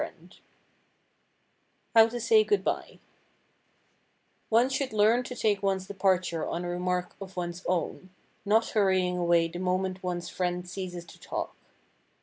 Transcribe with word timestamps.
[Sidenote: 0.01 0.39
HOW 1.95 2.07
TO 2.07 2.19
SAY 2.19 2.43
GOOD 2.43 2.63
BY] 2.63 2.99
One 4.49 4.67
should 4.67 4.93
learn 4.93 5.21
to 5.21 5.35
take 5.35 5.61
one's 5.61 5.85
departure 5.85 6.43
on 6.43 6.65
a 6.65 6.69
remark 6.69 7.15
of 7.21 7.37
one's 7.37 7.63
own, 7.67 8.09
not 8.43 8.69
hurrying 8.69 9.19
away 9.19 9.47
the 9.47 9.59
moment 9.59 10.01
one's 10.01 10.27
friend 10.27 10.67
ceases 10.67 11.05
to 11.05 11.19
talk. 11.19 11.55